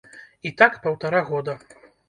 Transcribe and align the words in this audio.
І 0.49 0.51
так 0.61 0.79
паўтара 0.87 1.23
года. 1.31 1.59